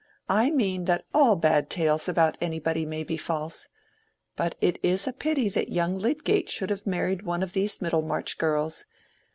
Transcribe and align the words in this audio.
—I 0.27 0.49
mean 0.49 0.85
that 0.85 1.05
all 1.13 1.35
bad 1.35 1.69
tales 1.69 2.09
about 2.09 2.35
anybody 2.41 2.87
may 2.87 3.03
be 3.03 3.17
false. 3.17 3.67
But 4.35 4.55
it 4.59 4.79
is 4.81 5.05
a 5.05 5.13
pity 5.13 5.47
that 5.49 5.69
young 5.69 5.95
Lydgate 5.99 6.49
should 6.49 6.71
have 6.71 6.87
married 6.87 7.21
one 7.21 7.43
of 7.43 7.53
these 7.53 7.83
Middlemarch 7.83 8.39
girls. 8.39 8.85